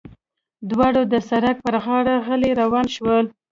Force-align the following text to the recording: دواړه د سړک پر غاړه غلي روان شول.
دواړه 0.69 1.01
د 1.13 1.15
سړک 1.29 1.57
پر 1.65 1.75
غاړه 1.83 2.15
غلي 2.25 2.51
روان 2.61 2.87
شول. 2.95 3.25